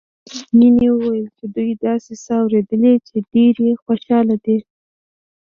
[0.57, 4.57] مينې وويل چې دوي داسې څه اورېدلي چې ډېرې خوشحاله دي